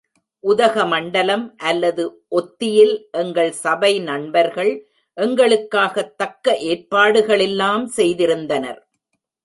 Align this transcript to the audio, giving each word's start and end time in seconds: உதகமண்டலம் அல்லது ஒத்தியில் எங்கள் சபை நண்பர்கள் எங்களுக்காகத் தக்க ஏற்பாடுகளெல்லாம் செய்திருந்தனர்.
உதகமண்டலம் 0.43 1.43
அல்லது 1.57 2.03
ஒத்தியில் 2.31 2.95
எங்கள் 3.11 3.51
சபை 3.59 3.99
நண்பர்கள் 3.99 4.73
எங்களுக்காகத் 5.17 6.15
தக்க 6.17 6.57
ஏற்பாடுகளெல்லாம் 6.63 7.85
செய்திருந்தனர். 7.97 8.81